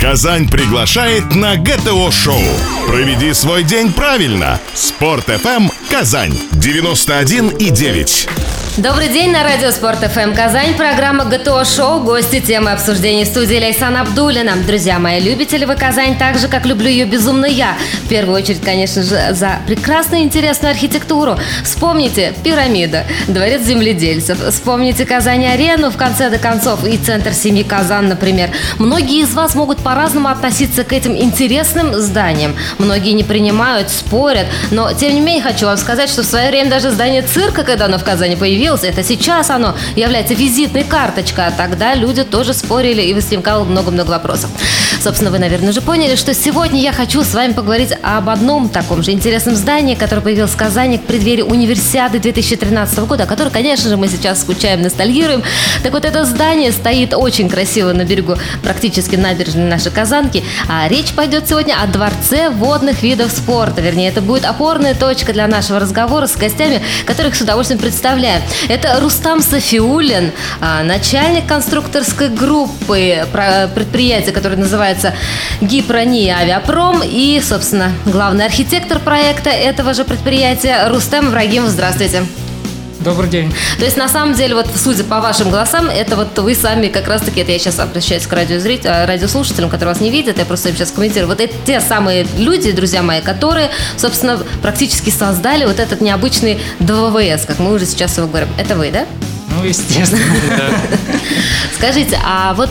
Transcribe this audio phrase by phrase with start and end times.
[0.00, 2.40] Казань приглашает на ГТО-шоу.
[2.86, 4.58] Проведи свой день правильно.
[4.72, 8.28] Спорт FM Казань 91 и 9.
[8.76, 10.74] Добрый день на радио Спорт ФМ Казань.
[10.74, 12.00] Программа ГТО Шоу.
[12.04, 14.52] Гости темы обсуждений в студии Лейсан Абдулина.
[14.64, 17.74] Друзья мои, любите ли вы Казань так же, как люблю ее безумно я?
[18.04, 21.36] В первую очередь, конечно же, за прекрасную интересную архитектуру.
[21.64, 24.38] Вспомните пирамида, дворец земледельцев.
[24.50, 28.50] Вспомните Казань-арену в конце до концов и центр семьи Казан, например.
[28.78, 32.54] Многие из вас могут по-разному относиться к этим интересным зданиям.
[32.78, 34.46] Многие не принимают, спорят.
[34.70, 37.86] Но, тем не менее, хочу вам сказать, что в свое время даже здание цирка, когда
[37.86, 42.52] оно в Казани появилось, появилось, это сейчас оно является визитной карточкой, а тогда люди тоже
[42.52, 44.50] спорили и возникало много-много вопросов.
[45.00, 49.02] Собственно, вы, наверное, уже поняли, что сегодня я хочу с вами поговорить об одном таком
[49.02, 53.88] же интересном здании, которое появилось в Казани к преддверии универсиады 2013 года, о которой, конечно
[53.88, 55.42] же, мы сейчас скучаем, ностальгируем.
[55.82, 61.12] Так вот, это здание стоит очень красиво на берегу практически набережной нашей Казанки, а речь
[61.12, 63.80] пойдет сегодня о Дворце водных видов спорта.
[63.80, 68.42] Вернее, это будет опорная точка для нашего разговора с гостями, которых с удовольствием представляю.
[68.68, 73.26] Это Рустам Софиулин, а, начальник конструкторской группы
[73.74, 75.14] предприятия, которое называется
[75.60, 81.70] Гипрони Авиапром и, собственно, главный архитектор проекта этого же предприятия Рустам Врагимов.
[81.70, 82.22] Здравствуйте.
[83.00, 83.52] Добрый день.
[83.78, 87.08] То есть, на самом деле, вот судя по вашим голосам, это вот вы сами как
[87.08, 90.68] раз-таки, это я сейчас обращаюсь к радиозрителям, э, радиослушателям, которые вас не видят, я просто
[90.68, 91.28] им сейчас комментирую.
[91.28, 97.46] Вот это те самые люди, друзья мои, которые, собственно, практически создали вот этот необычный ДВВС,
[97.46, 98.48] как мы уже сейчас его говорим.
[98.58, 99.06] Это вы, да?
[99.56, 100.70] Ну, естественно, да.
[101.76, 102.70] Скажите, а вот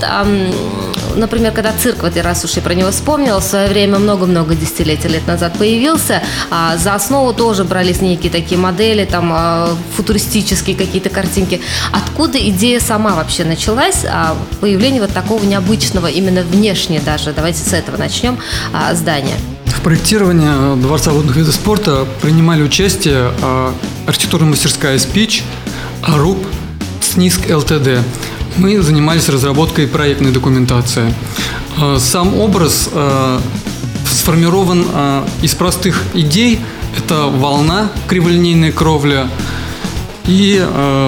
[1.16, 5.08] например, когда цирк, вот раз уж я про него вспомнила, в свое время много-много десятилетий
[5.08, 11.10] лет назад появился, а за основу тоже брались некие такие модели, там а, футуристические какие-то
[11.10, 11.62] картинки.
[11.92, 17.74] Откуда идея сама вообще началась, а, появление вот такого необычного, именно внешне даже, давайте с
[17.74, 18.38] этого начнем,
[18.74, 19.36] а, здания?
[19.66, 23.32] В проектировании Дворца водных видов спорта принимали участие
[24.06, 25.44] архитектурная мастерская «Спич»,
[26.02, 26.38] «Аруб»,
[27.02, 28.00] «СНИСК ЛТД»
[28.60, 31.14] мы занимались разработкой проектной документации.
[31.78, 33.40] Э, сам образ э,
[34.06, 36.60] сформирован э, из простых идей.
[36.98, 39.30] Это волна, криволинейная кровля,
[40.26, 40.64] и,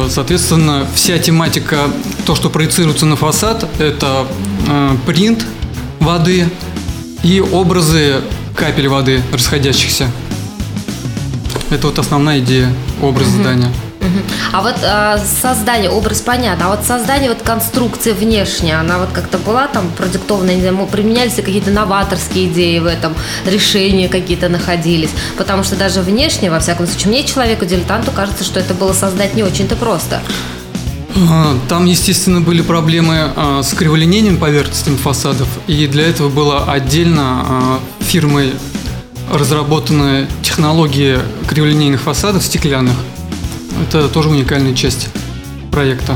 [0.10, 1.78] соответственно, вся тематика,
[2.26, 4.26] то, что проецируется на фасад, это
[5.06, 5.46] принт
[6.00, 6.50] воды
[7.24, 8.22] и образы
[8.56, 10.10] капель воды расходящихся.
[11.70, 13.42] Это вот основная идея образа угу.
[13.42, 13.72] здания.
[14.52, 19.38] А вот э, создание, образ понятно, а вот создание вот конструкции внешняя, она вот как-то
[19.38, 23.14] была там продиктована, не знаю, применялись ли какие-то новаторские идеи в этом,
[23.46, 28.60] решения какие-то находились, потому что даже внешне, во всяком случае, мне, человеку, дилетанту, кажется, что
[28.60, 30.22] это было создать не очень-то просто.
[31.30, 37.80] А, там, естественно, были проблемы а, с криволинейным поверхностями фасадов, и для этого было отдельно
[38.00, 38.54] фирмой
[39.32, 42.96] разработаны технологии криволинейных фасадов стеклянных.
[43.82, 45.10] Это тоже уникальная часть
[45.72, 46.16] проекта.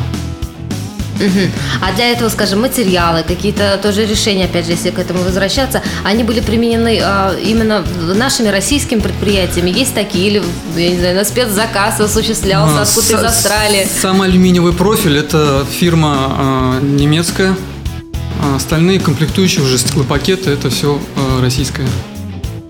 [1.15, 1.49] Угу.
[1.81, 6.23] А для этого, скажем, материалы, какие-то тоже решения, опять же, если к этому возвращаться, они
[6.23, 9.69] были применены э, именно нашими российскими предприятиями.
[9.69, 10.43] Есть такие, или,
[10.75, 13.87] я не знаю, на спецзаказ осуществлялся а, откуда из Австралии?
[14.01, 17.55] Сам алюминиевый профиль– это фирма э, немецкая.
[18.41, 21.87] А остальные комплектующие уже стеклопакеты– это все э, российское.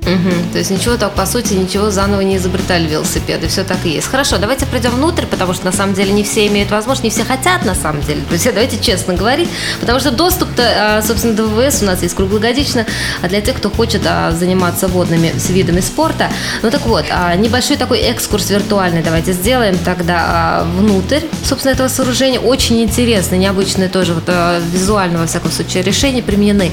[0.06, 0.54] Угу.
[0.54, 4.08] То есть ничего так, по сути, ничего заново не изобретали велосипеды, все так и есть.
[4.08, 7.24] Хорошо, давайте пройдем внутрь, потому что на самом деле не все имеют возможность, не все
[7.24, 8.22] хотят на самом деле.
[8.30, 9.50] Друзья, давайте честно говорить,
[9.80, 10.64] потому что доступ-то,
[10.98, 12.86] а, собственно, до ВВС у нас есть круглогодично,
[13.22, 16.30] а для тех, кто хочет а, заниматься водными видами спорта.
[16.62, 22.40] Ну так вот, а, небольшой такой экскурс виртуальный давайте сделаем тогда внутрь, собственно, этого сооружения.
[22.40, 24.30] Очень интересно, необычные тоже вот
[24.72, 26.72] визуально, во всяком случае, решения применены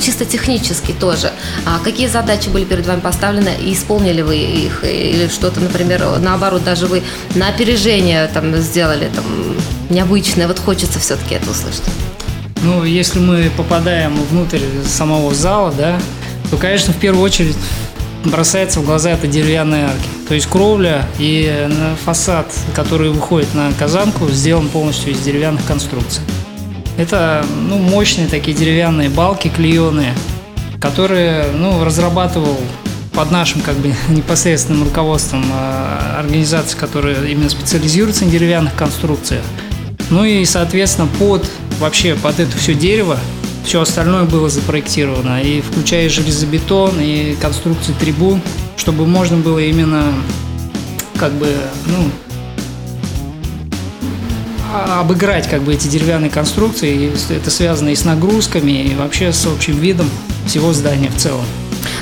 [0.00, 1.32] чисто технически тоже.
[1.66, 4.84] А какие задачи были перед вами поставлены и исполнили вы их?
[4.84, 7.02] Или что-то, например, наоборот, даже вы
[7.34, 9.24] на опережение там сделали там
[9.88, 10.46] необычное?
[10.48, 11.82] Вот хочется все-таки это услышать.
[12.62, 15.98] Ну, если мы попадаем внутрь самого зала, да,
[16.50, 17.56] то, конечно, в первую очередь
[18.24, 20.08] бросается в глаза это деревянные арки.
[20.28, 21.68] То есть кровля и
[22.04, 26.22] фасад, который выходит на казанку, сделан полностью из деревянных конструкций.
[27.00, 30.14] Это ну, мощные такие деревянные балки клееные,
[30.78, 32.60] которые ну, разрабатывал
[33.14, 39.42] под нашим как бы непосредственным руководством э, организации, которая именно специализируется на деревянных конструкциях.
[40.10, 41.48] Ну и, соответственно, под
[41.78, 43.18] вообще под это все дерево
[43.64, 48.42] все остальное было запроектировано, и включая железобетон, и конструкции трибун,
[48.76, 50.04] чтобы можно было именно
[51.16, 51.48] как бы,
[51.86, 52.29] ну, а,
[55.00, 57.12] обыграть как бы эти деревянные конструкции.
[57.30, 60.08] Это связано и с нагрузками, и вообще с общим видом
[60.46, 61.44] всего здания в целом.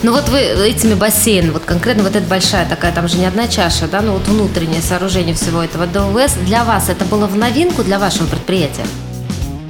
[0.03, 3.49] Ну вот вы этими бассейнами, вот конкретно вот эта большая такая, там же не одна
[3.49, 7.83] чаша, да, ну вот внутреннее сооружение всего этого ДВС, для вас это было в новинку
[7.83, 8.87] для вашего предприятия?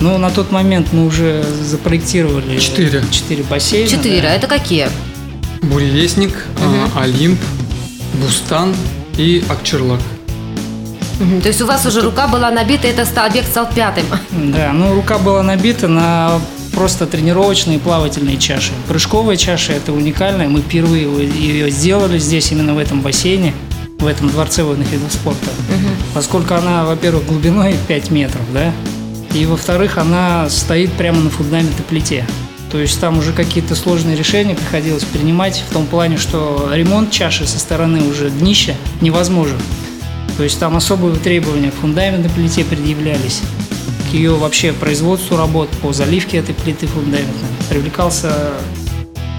[0.01, 3.03] Ну, на тот момент мы уже запроектировали Четыре.
[3.11, 3.89] четыре бассейна.
[3.89, 4.29] Четыре, да.
[4.29, 4.89] а это какие?
[5.63, 7.41] Буревестник, а, Олимп,
[8.15, 8.77] Бустан
[9.17, 10.01] и Акчерлак.
[11.19, 14.05] То есть у вас уже рука была набита, и это объект стал пятым.
[14.31, 16.41] Да, ну рука была набита на
[16.73, 18.73] просто тренировочные плавательные чаши.
[18.87, 20.49] Прыжковая чаша это уникальная.
[20.49, 23.53] Мы впервые ее сделали здесь, именно в этом бассейне,
[23.99, 25.51] в этом дворце водных видов спорта.
[26.15, 28.73] Поскольку она, во-первых, глубиной 5 метров, да,
[29.35, 32.25] и во-вторых, она стоит прямо на фундаментной плите.
[32.71, 37.47] То есть там уже какие-то сложные решения приходилось принимать в том плане, что ремонт чаши
[37.47, 39.57] со стороны уже днища невозможен.
[40.39, 43.43] То есть там особые требования к фундаментной плите предъявлялись,
[44.09, 47.49] к ее вообще производству работ по заливке этой плиты фундаментной.
[47.69, 48.53] Привлекался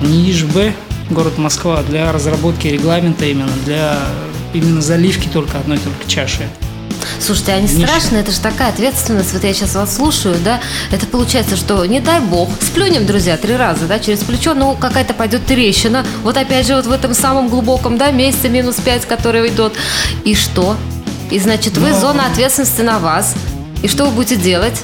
[0.01, 0.73] НИИЖБ,
[1.09, 3.97] город Москва, для разработки регламента именно, для
[4.53, 6.49] именно заливки только одной только чаши.
[7.19, 7.85] Слушайте, а не Нищий.
[7.85, 8.17] страшно?
[8.17, 9.33] Это же такая ответственность.
[9.33, 10.59] Вот я сейчас вас слушаю, да?
[10.91, 15.13] Это получается, что не дай бог, сплюнем, друзья, три раза, да, через плечо, ну, какая-то
[15.13, 16.05] пойдет трещина.
[16.23, 19.73] Вот опять же, вот в этом самом глубоком, да, месте минус 5, который идет.
[20.23, 20.75] И что?
[21.29, 21.99] И значит, вы, Ну.
[21.99, 23.35] зона ответственности на вас.
[23.83, 24.83] И что вы будете делать?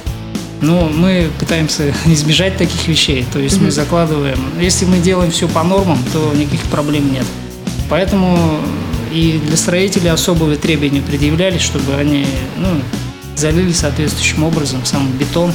[0.62, 3.26] Но мы пытаемся избежать таких вещей.
[3.32, 7.26] То есть мы закладываем, если мы делаем все по нормам, то никаких проблем нет.
[7.90, 8.60] Поэтому
[9.16, 12.26] и для строителей особые требования предъявлялись, чтобы они
[12.58, 12.68] ну,
[13.38, 15.54] залили соответствующим образом сам бетон,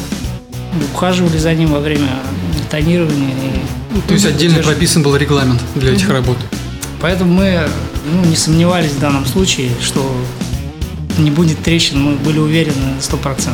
[0.95, 2.09] ухаживали за ним во время
[2.59, 3.35] бетонирования.
[3.95, 4.75] и То есть отдельно удерживали.
[4.75, 6.39] прописан был регламент для этих работ.
[7.03, 7.69] Поэтому мы
[8.11, 10.11] ну, не сомневались в данном случае, что
[11.19, 13.51] не будет трещин, мы были уверены на 100%.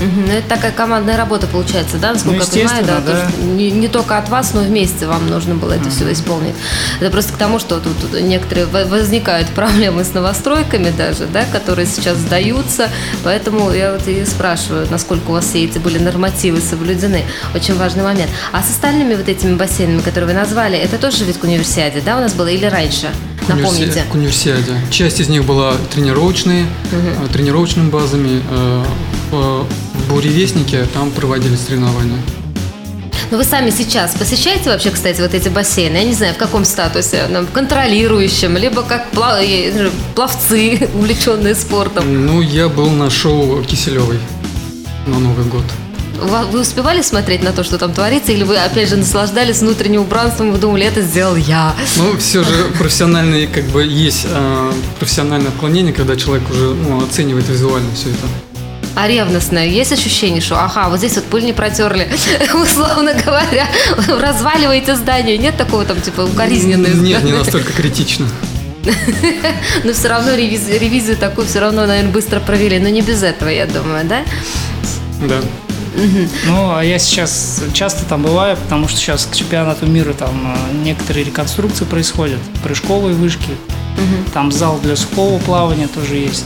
[0.00, 3.28] Ну, это такая командная работа получается, да, насколько Ну, я понимаю, да, то, да.
[3.28, 6.54] что не, не только от вас, но вместе вам нужно было это все исполнить.
[7.00, 11.44] Это просто к тому, что тут, тут некоторые во- возникают проблемы с новостройками даже, да,
[11.52, 12.88] которые сейчас сдаются,
[13.24, 17.22] поэтому я вот и спрашиваю, насколько у вас все эти были нормативы соблюдены.
[17.54, 18.30] Очень важный момент.
[18.52, 22.16] А с остальными вот этими бассейнами, которые вы назвали, это тоже ведь к универсиаде, да,
[22.16, 23.08] у нас было или раньше?
[23.48, 24.04] Напомните.
[24.10, 24.72] К универсиаде.
[24.90, 28.42] Часть из них была тренировочные, э, тренировочными базами.
[29.98, 32.18] Э, буревестнике там проводились соревнования.
[33.30, 35.96] Но вы сами сейчас посещаете вообще, кстати, вот эти бассейны?
[35.96, 42.26] Я не знаю, в каком статусе, ну, контролирующем, либо как знаю, пловцы, увлеченные спортом.
[42.26, 44.18] Ну, я был на шоу Киселевой
[45.06, 45.64] на Новый год.
[46.20, 50.50] Вы успевали смотреть на то, что там творится, или вы, опять же, наслаждались внутренним убранством,
[50.50, 51.76] вы думали, это сделал я?
[51.96, 57.48] Ну, все же профессиональные, как бы, есть э, профессиональное отклонение, когда человек уже ну, оценивает
[57.48, 58.47] визуально все это.
[59.00, 62.08] А ревностное, есть ощущение, что, ага, вот здесь вот пыль не протерли,
[62.60, 63.68] условно говоря,
[64.08, 68.26] разваливаете здание, нет такого там, типа, укоризненной Нет, не настолько критично.
[69.84, 73.48] Но все равно ревизию, ревизию такую все равно, наверное, быстро провели, но не без этого,
[73.50, 74.24] я думаю, да?
[75.28, 75.40] Да.
[76.46, 80.74] Ну, а я сейчас часто там бываю, потому что сейчас к чемпионату мира там э,
[80.84, 83.50] некоторые реконструкции происходят, прыжковые вышки,
[84.34, 86.44] там зал для сухого плавания тоже есть.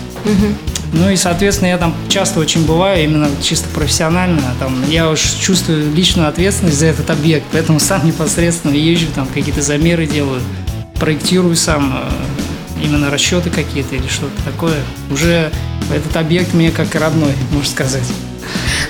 [0.92, 4.54] Ну и, соответственно, я там часто очень бываю, именно чисто профессионально.
[4.58, 9.62] Там, я уж чувствую личную ответственность за этот объект, поэтому сам непосредственно езжу, там какие-то
[9.62, 10.40] замеры делаю,
[11.00, 14.80] проектирую сам э, именно расчеты какие-то или что-то такое.
[15.10, 15.50] Уже
[15.92, 18.04] этот объект мне как родной, можно сказать.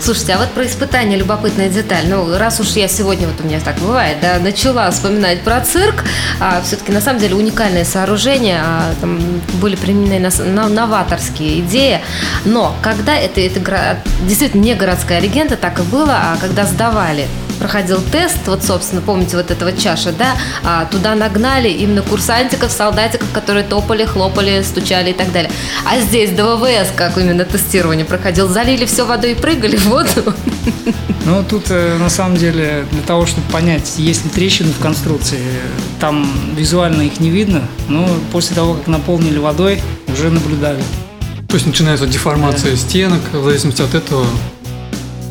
[0.00, 2.06] Слушайте, а вот про испытание любопытная деталь.
[2.08, 6.04] Ну, раз уж я сегодня, вот у меня так бывает, да, начала вспоминать про цирк,
[6.40, 9.20] а все-таки на самом деле уникальное сооружение, а, там
[9.60, 10.28] были применены
[10.68, 12.00] новаторские идеи.
[12.44, 17.28] Но когда это, это действительно не городская легенда, так и было, а когда сдавали
[17.62, 23.30] проходил тест, вот, собственно, помните вот этого чаша, да, а, туда нагнали именно курсантиков, солдатиков,
[23.32, 25.50] которые топали, хлопали, стучали и так далее.
[25.86, 30.34] А здесь ДВВС, как именно тестирование проходил, залили все водой и прыгали в воду.
[31.24, 35.38] Ну, тут э, на самом деле для того, чтобы понять, есть ли трещины в конструкции,
[36.00, 39.80] там визуально их не видно, но после того, как наполнили водой,
[40.12, 40.82] уже наблюдали.
[41.46, 44.26] То есть начинается деформация стенок, в зависимости от этого.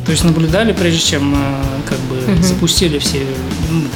[0.04, 3.24] То есть наблюдали, прежде чем э, как бы запустили все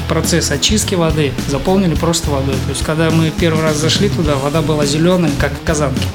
[0.08, 2.54] процесс очистки воды, заполнили просто водой.
[2.66, 6.06] То есть когда мы первый раз зашли туда, вода была зеленая, как в казанке.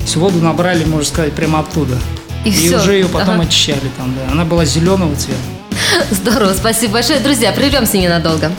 [0.00, 1.98] Есть воду набрали, можно сказать, прямо оттуда.
[2.44, 2.78] И всё.
[2.78, 3.44] уже ее потом Ага.
[3.44, 4.30] очищали там, да.
[4.32, 5.40] Она была зеленого цвета.
[6.10, 7.20] Здорово, спасибо большое.
[7.20, 8.52] Друзья, прервемся ненадолго.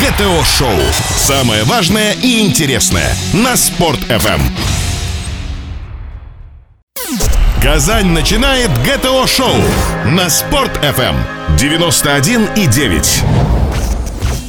[0.00, 0.78] ГТО-шоу.
[1.16, 4.40] Самое важное и интересное на Спорт-ФМ.
[7.68, 9.52] Казань начинает ГТО-шоу
[10.06, 11.16] на Спорт-ФМ
[11.58, 13.67] 91,9.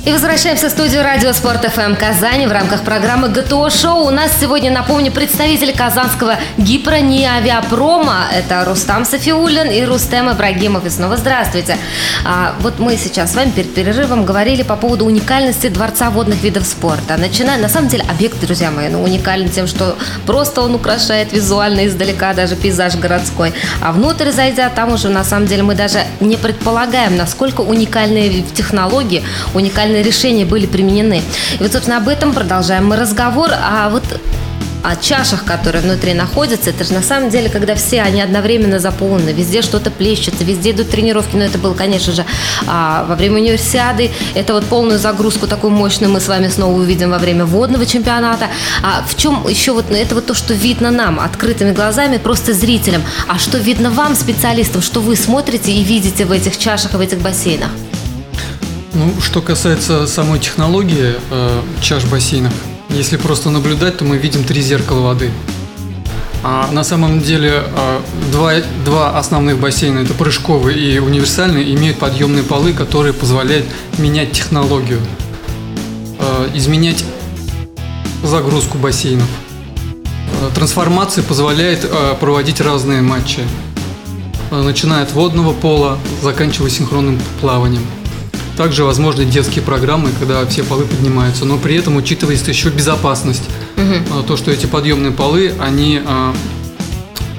[0.06, 4.08] И возвращаемся в студию радио Спорт ФМ Казани в рамках программы ГТО Шоу.
[4.08, 8.28] У нас сегодня, напомню, представитель казанского Гипрониавиапрома.
[8.34, 10.86] Это Рустам Софиулин и Рустем Ибрагимов.
[10.86, 11.78] И снова здравствуйте.
[12.26, 16.66] А, вот мы сейчас с вами перед перерывом говорили по поводу уникальности Дворца водных видов
[16.66, 17.18] спорта.
[17.18, 21.86] Начиная, на самом деле, объект, друзья мои, ну, уникален тем, что просто он украшает визуально
[21.86, 23.54] издалека даже пейзаж городской.
[23.82, 29.24] А внутрь зайдя, там уже, на самом деле, мы даже не предполагаем, насколько уникальные технологии,
[29.54, 31.22] уникальные правильные решения были применены.
[31.60, 33.50] И вот, собственно, об этом продолжаем мы разговор.
[33.52, 34.04] А вот
[34.84, 39.32] о чашах, которые внутри находятся, это же на самом деле, когда все они одновременно заполнены,
[39.32, 42.24] везде что-то плещется, везде идут тренировки, но это было, конечно же,
[42.68, 47.10] а, во время универсиады, это вот полную загрузку такую мощную мы с вами снова увидим
[47.10, 48.48] во время водного чемпионата.
[48.84, 53.02] А в чем еще вот это вот то, что видно нам открытыми глазами, просто зрителям,
[53.28, 57.18] а что видно вам, специалистам, что вы смотрите и видите в этих чашах в этих
[57.20, 57.72] бассейнах?
[58.94, 62.54] Ну, что касается самой технологии э, чаш бассейнов,
[62.90, 65.32] если просто наблюдать, то мы видим три зеркала воды.
[66.44, 68.00] А на самом деле э,
[68.32, 68.54] два,
[68.86, 73.66] два основных бассейна, это прыжковый и универсальный, имеют подъемные полы, которые позволяют
[74.00, 75.00] менять технологию,
[76.20, 77.04] э, изменять
[78.24, 79.28] загрузку бассейнов.
[80.42, 83.42] Э, трансформация позволяет э, проводить разные матчи,
[84.50, 87.86] э, начиная от водного пола, заканчивая синхронным плаванием.
[88.60, 93.44] Также возможны детские программы, когда все полы поднимаются, но при этом учитывается еще безопасность.
[93.78, 94.24] Угу.
[94.24, 96.36] То, что эти подъемные полы, они а,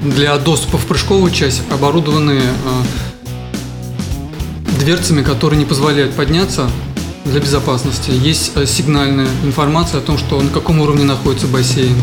[0.01, 2.83] для доступа в прыжковую часть оборудованы а,
[4.79, 6.67] дверцами, которые не позволяют подняться
[7.25, 8.09] для безопасности.
[8.09, 12.01] Есть сигнальная информация о том, что на каком уровне находится бассейн.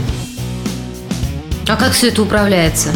[1.67, 2.91] А как все это управляется?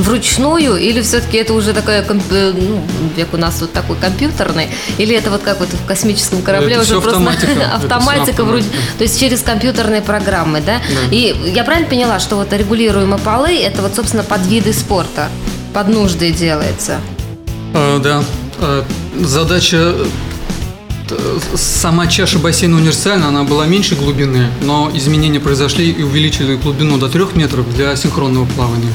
[0.00, 2.82] Вручную, или все-таки это уже такая, э, ну,
[3.16, 6.82] век у нас вот такой компьютерный, или это вот как вот в космическом корабле это
[6.82, 10.78] уже просто автоматика, автоматика вроде, то есть через компьютерные программы, да?
[10.88, 11.14] да?
[11.14, 15.28] И я правильно поняла, что вот регулируемые полы, это вот, собственно, под виды спорта,
[15.74, 17.00] под нужды делается?
[17.74, 18.24] А, да.
[18.58, 18.84] А,
[19.20, 19.94] задача
[21.54, 27.08] сама чаша бассейна универсальна, она была меньше глубины, но изменения произошли и увеличили глубину до
[27.08, 28.92] 3 метров для синхронного плавания.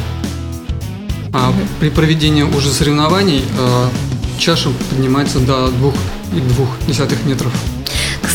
[1.37, 3.89] А при проведении уже соревнований э,
[4.39, 7.51] чаша поднимается до 2,2 метров.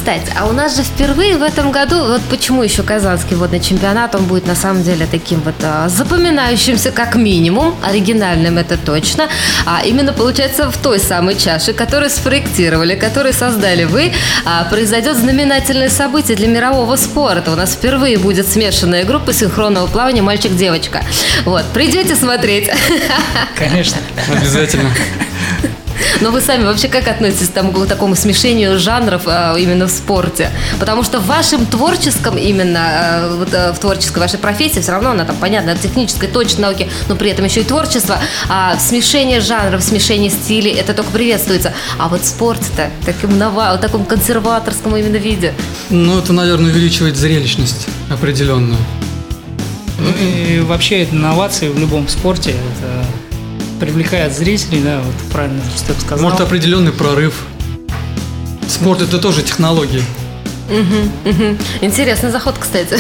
[0.00, 4.14] Кстати, а у нас же впервые в этом году, вот почему еще Казанский водный чемпионат,
[4.14, 9.28] он будет на самом деле таким вот а, запоминающимся как минимум, оригинальным это точно,
[9.66, 14.14] а именно получается в той самой чаше, которую спроектировали, которую создали вы,
[14.46, 17.52] а, произойдет знаменательное событие для мирового спорта.
[17.52, 21.02] У нас впервые будет смешанная группа синхронного плавания мальчик-девочка.
[21.44, 22.70] Вот, придете смотреть?
[23.54, 23.98] Конечно.
[24.32, 24.88] Обязательно.
[26.20, 30.50] Но вы сами вообще как относитесь там, к такому смешению жанров а, именно в спорте?
[30.78, 35.10] Потому что в вашем творческом именно, а, вот, а, в творческой вашей профессии, все равно
[35.10, 39.82] она там, понятно, технической, точной науки, но при этом еще и творчество, а смешение жанров,
[39.82, 41.72] смешение стилей, это только приветствуется.
[41.98, 45.54] А вот спорт-то таким нова, в таком консерваторском именно виде.
[45.90, 48.78] Ну, это, наверное, увеличивает зрелищность определенную.
[49.98, 52.99] Ну и вообще инновации в любом спорте это
[53.80, 56.22] привлекает зрителей, да, вот правильно ты сказал.
[56.22, 57.42] Может, определенный прорыв.
[58.68, 60.02] Спорт это тоже технологии.
[60.70, 61.56] Угу.
[61.80, 62.96] Интересный заход, кстати.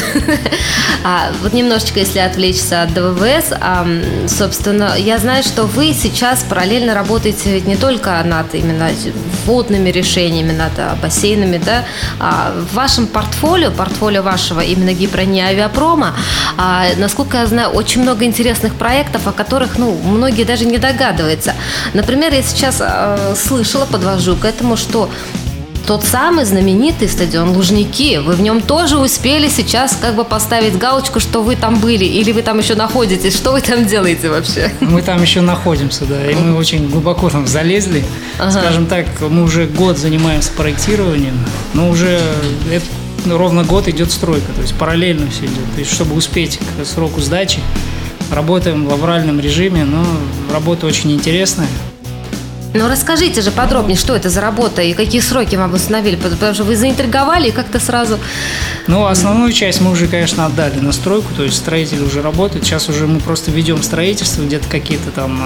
[1.04, 3.86] а, вот немножечко, если отвлечься от ДВВС, а,
[4.26, 8.90] собственно, я знаю, что вы сейчас параллельно работаете ведь не только над именно
[9.46, 11.84] водными решениями, над а, бассейнами, да,
[12.18, 16.14] а в вашем портфолио, портфолио вашего именно гипрони авиапрома,
[16.56, 21.54] а, насколько я знаю, очень много интересных проектов, о которых, ну, многие даже не догадываются.
[21.94, 25.08] Например, я сейчас а, слышала, подвожу к этому, что
[25.90, 28.18] тот самый знаменитый стадион Лужники.
[28.18, 32.30] Вы в нем тоже успели сейчас как бы поставить галочку, что вы там были, или
[32.30, 33.36] вы там еще находитесь?
[33.36, 34.72] Что вы там делаете вообще?
[34.78, 38.04] Мы там еще находимся, да, и мы очень глубоко там залезли.
[38.38, 38.52] Ага.
[38.52, 41.36] Скажем так, мы уже год занимаемся проектированием,
[41.74, 42.20] но уже
[42.70, 42.86] это,
[43.24, 45.74] ну, ровно год идет стройка, то есть параллельно все идет.
[45.74, 47.58] То есть, чтобы успеть к сроку сдачи,
[48.30, 50.06] работаем в авральном режиме, но
[50.52, 51.66] работа очень интересная.
[52.72, 56.62] Ну расскажите же подробнее, что это за работа и какие сроки вам установили, потому что
[56.62, 58.18] вы заинтриговали и как-то сразу...
[58.86, 62.64] Ну, основную часть мы уже, конечно, отдали на стройку, то есть строители уже работают.
[62.64, 65.42] Сейчас уже мы просто ведем строительство, где-то какие-то там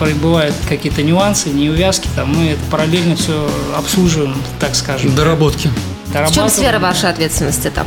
[0.00, 5.14] э, бывают какие-то нюансы, неувязки, там мы это параллельно все обслуживаем, так скажем.
[5.16, 5.70] Доработки.
[6.06, 7.86] В чем сфера вашей ответственности там?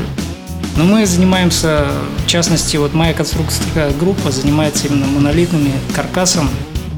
[0.76, 1.86] Но мы занимаемся,
[2.26, 6.50] в частности, вот моя конструкторская группа занимается именно монолитными каркасом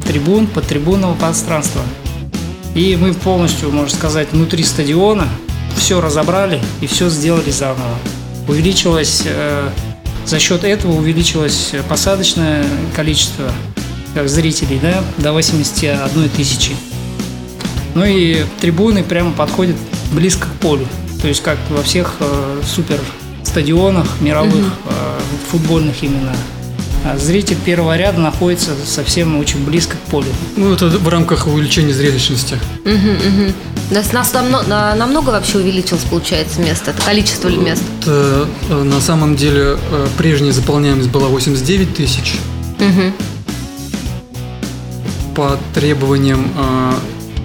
[0.06, 1.82] трибун, подтрибунного пространства.
[2.74, 5.28] И мы полностью, можно сказать, внутри стадиона
[5.76, 7.98] все разобрали и все сделали заново.
[8.48, 9.70] Увеличилось, э,
[10.26, 13.52] за счет этого увеличилось посадочное количество
[14.14, 16.76] как зрителей да, до 81 тысячи.
[17.94, 19.76] Ну и трибуны прямо подходят
[20.12, 20.88] близко к полю.
[21.22, 23.00] То есть как во всех э, супер
[23.44, 24.90] стадионах мировых, угу.
[24.90, 25.20] э,
[25.50, 26.36] футбольных именно.
[27.08, 30.26] А зритель первого ряда находится совсем очень близко к полю.
[30.58, 32.56] Ну, это в рамках увеличения зрелищности.
[32.84, 33.54] Угу, угу.
[33.92, 37.84] То есть нас намного, намного вообще увеличилось, получается, место, это количество мест?
[38.02, 42.40] Это, на самом деле, э, прежняя заполняемость была 89 тысяч.
[42.80, 43.14] Угу.
[45.36, 46.94] По требованиям э,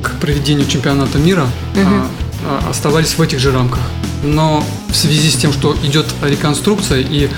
[0.02, 2.70] к проведению чемпионата мира угу.
[2.70, 3.80] оставались в этих же рамках.
[4.22, 7.28] Но в связи с тем, что идет реконструкция и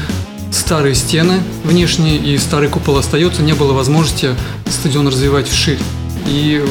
[0.52, 4.34] старые стены внешние и старый купол остается, не было возможности
[4.68, 5.78] стадион развивать вширь.
[6.26, 6.64] И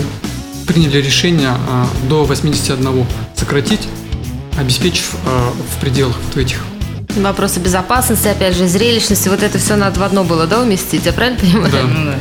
[0.68, 3.88] приняли решение а, до 81 сократить,
[4.58, 6.58] обеспечив а, в пределах вот этих
[7.18, 11.12] Вопросы безопасности, опять же, зрелищности, вот это все надо в одно было, да, уместить, я
[11.12, 11.72] правильно понимаю?
[11.72, 11.82] Да.
[11.84, 12.20] Ну да.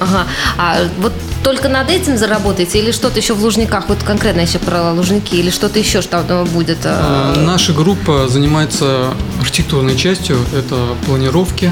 [0.00, 0.26] Ага.
[0.56, 4.92] А вот только над этим заработаете или что-то еще в Лужниках, вот конкретно еще про
[4.92, 6.78] Лужники, или что-то еще что будет?
[6.84, 11.70] А, наша группа занимается архитектурной частью, это планировки,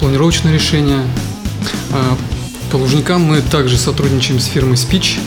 [0.00, 1.02] планировочные решения.
[1.92, 2.16] А,
[2.70, 5.18] по Лужникам мы также сотрудничаем с фирмой Speech,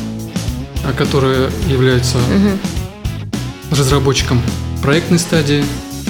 [0.97, 2.57] которая является угу.
[3.71, 4.41] разработчиком
[4.81, 5.63] проектной стадии.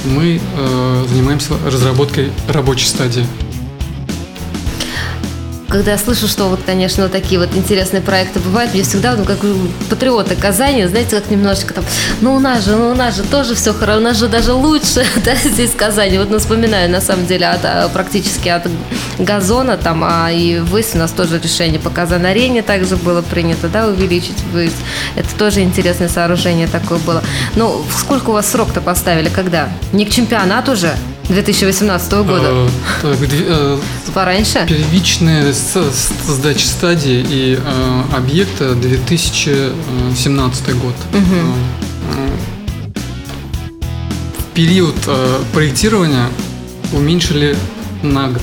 [0.03, 3.25] Мы э, занимаемся разработкой рабочей стадии
[5.71, 9.39] когда я слышу, что вот, конечно, такие вот интересные проекты бывают, мне всегда, ну, как
[9.89, 11.85] патриоты Казани, знаете, как немножечко там,
[12.19, 14.51] ну, у нас же, ну, у нас же тоже все хорошо, у нас же даже
[14.51, 16.17] лучше, да, здесь Казани.
[16.17, 18.67] Вот, ну, вспоминаю, на самом деле, от, а, практически от
[19.17, 23.87] газона там, а и высь у нас тоже решение по Казан-арене также было принято, да,
[23.87, 24.75] увеличить высь.
[25.15, 27.23] Это тоже интересное сооружение такое было.
[27.55, 29.69] Ну, сколько у вас срок-то поставили, когда?
[29.93, 30.91] Не к чемпионату же?
[31.32, 32.67] 2018 года.
[33.04, 33.78] Э, э,
[34.13, 34.65] Пораньше?
[34.67, 40.94] Первичная сдача стадии и э, объекта 2017 год.
[44.39, 44.96] В период
[45.54, 46.28] проектирования
[46.91, 47.56] уменьшили
[48.04, 48.41] на год.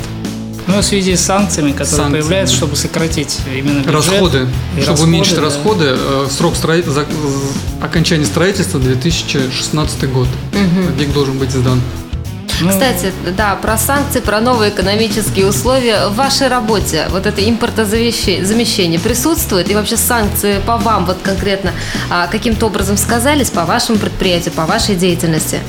[0.66, 2.20] Ну, в связи с санкциями, которые санкциями.
[2.20, 3.94] появляются, чтобы сократить именно бюджет.
[3.94, 4.48] Расходы.
[4.72, 5.42] Чтобы расходы, уменьшить да.
[5.42, 5.96] расходы,
[6.30, 6.82] срок строи...
[7.82, 10.28] окончания строительства 2016 год.
[10.52, 10.88] Угу.
[10.88, 11.82] Объект должен быть сдан.
[12.60, 12.70] Ну...
[12.70, 17.06] Кстати, да, про санкции, про новые экономические условия в вашей работе.
[17.10, 19.70] Вот это импортозамещение присутствует?
[19.70, 21.72] И вообще санкции по вам вот конкретно
[22.10, 25.60] а, каким-то образом сказались по вашему предприятию, по вашей деятельности?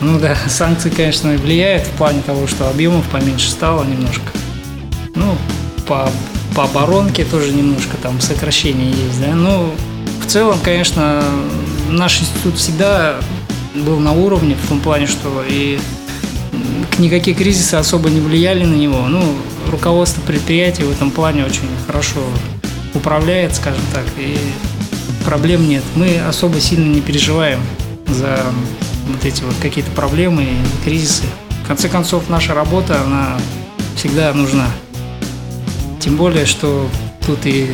[0.00, 4.24] Ну да, санкции, конечно, влияют в плане того, что объемов поменьше стало немножко.
[5.14, 5.36] Ну,
[5.86, 6.10] по,
[6.54, 9.34] по оборонке тоже немножко там сокращение есть, да.
[9.34, 9.70] Ну,
[10.22, 11.22] в целом, конечно,
[11.88, 13.16] наш институт всегда
[13.74, 15.78] был на уровне в том плане, что и
[16.98, 19.06] никакие кризисы особо не влияли на него.
[19.08, 19.22] Ну,
[19.70, 22.20] руководство предприятия в этом плане очень хорошо
[22.94, 24.36] управляет, скажем так, и
[25.24, 25.82] проблем нет.
[25.96, 27.60] Мы особо сильно не переживаем
[28.06, 28.38] за
[29.08, 31.24] вот эти вот какие-то проблемы и кризисы.
[31.64, 33.36] В конце концов, наша работа, она
[33.96, 34.66] всегда нужна.
[35.98, 36.88] Тем более, что
[37.26, 37.70] тут и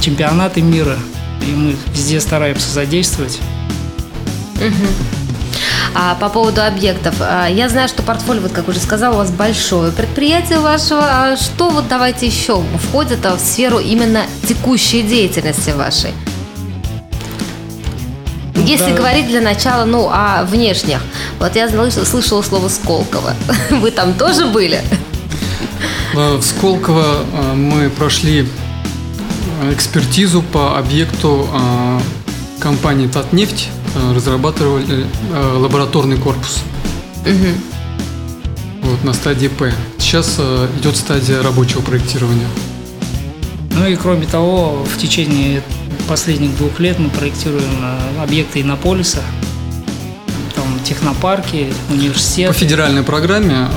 [0.00, 0.96] чемпионаты мира,
[1.42, 3.40] и мы везде стараемся задействовать.
[4.56, 5.25] Угу.
[5.94, 9.30] А по поводу объектов, а, я знаю, что портфолио, вот как уже сказала, у вас
[9.30, 11.02] большое предприятие вашего.
[11.02, 16.12] А что вот давайте еще входит в сферу именно текущей деятельности вашей?
[18.54, 18.96] Если да.
[18.96, 21.00] говорить для начала, ну, о внешних.
[21.38, 23.34] Вот я слышала слово Сколково.
[23.70, 24.80] Вы там тоже были?
[26.12, 28.48] В Сколково а, мы прошли
[29.72, 32.00] экспертизу по объекту а,
[32.58, 33.68] компании «Татнефть».
[33.96, 36.62] Э, разрабатывали э, лабораторный корпус.
[37.22, 38.90] Угу.
[38.90, 39.72] Вот на стадии П.
[39.98, 42.46] Сейчас э, идет стадия рабочего проектирования.
[43.70, 45.62] Ну и кроме того, в течение
[46.08, 47.64] последних двух лет мы проектируем
[48.22, 49.22] объекты Иннополиса,
[50.54, 52.52] там технопарки, университеты.
[52.52, 53.68] По федеральной программе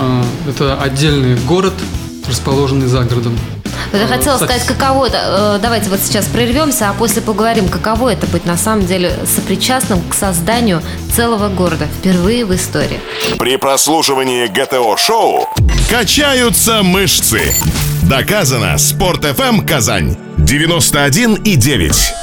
[0.48, 1.74] это отдельный город,
[2.28, 3.38] расположенный за городом.
[3.94, 5.58] Я хотела сказать, каково это.
[5.58, 10.02] Э, давайте вот сейчас прервемся, а после поговорим, каково это быть на самом деле сопричастным
[10.08, 10.82] к созданию
[11.16, 13.00] целого города впервые в истории.
[13.38, 15.48] При прослушивании ГТО-шоу
[15.90, 17.54] качаются мышцы.
[18.04, 18.78] Доказано.
[18.78, 22.14] Спорт FM Казань 91 и 9.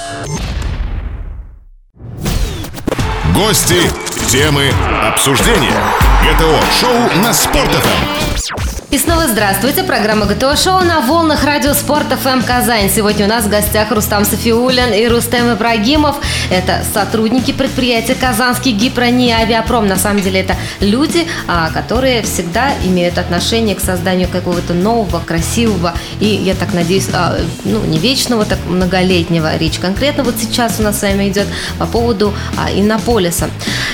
[3.35, 3.83] Гости,
[4.29, 4.71] темы,
[5.07, 5.77] обсуждения.
[6.25, 8.86] ГТО-шоу на Спорт.ФМ.
[8.96, 9.82] И снова здравствуйте.
[9.82, 12.88] Программа ГТО Шоу на волнах радио Спорт ФМ Казань.
[12.88, 16.16] Сегодня у нас в гостях Рустам Софиулин и Рустем Ибрагимов.
[16.50, 19.87] Это сотрудники предприятия Казанский гипрони авиапром.
[19.87, 25.92] На самом деле это люди, а, которые всегда имеют отношение к созданию какого-то нового, красивого
[26.18, 29.59] и, я так надеюсь, а, ну, не вечного, так многолетнего.
[29.59, 33.50] Речь конкретно вот сейчас у нас с вами идет по поводу а, Иннополиса.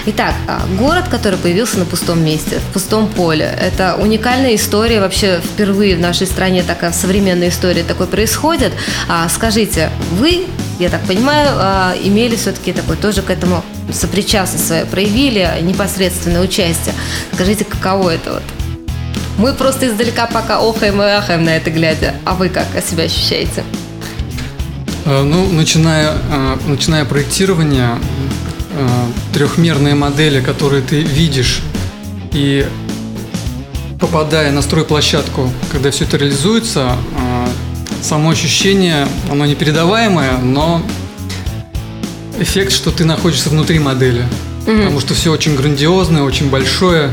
[0.06, 0.34] Итак,
[0.78, 3.52] город, который появился на пустом месте, в пустом поле.
[3.60, 8.72] Это уникальная история история вообще впервые в нашей стране такая современная история такой происходит.
[9.08, 10.44] А, скажите, вы,
[10.78, 16.94] я так понимаю, а, имели все-таки такой тоже к этому сопричастность свою, проявили непосредственное участие.
[17.32, 18.42] Скажите, каково это вот?
[19.38, 22.14] Мы просто издалека пока охаем и ахаем на это глядя.
[22.26, 23.64] А вы как себя ощущаете?
[25.06, 27.98] А, ну, начиная, а, начиная проектирование,
[28.76, 31.62] а, трехмерные модели, которые ты видишь,
[32.34, 32.66] и
[34.02, 37.48] попадая на стройплощадку, когда все это реализуется, а,
[38.02, 40.82] само ощущение, оно непередаваемое, но
[42.40, 44.24] эффект, что ты находишься внутри модели.
[44.66, 44.76] Угу.
[44.76, 47.10] Потому что все очень грандиозное, очень большое.